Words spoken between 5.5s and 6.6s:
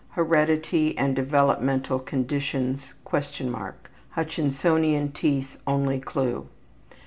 only clew.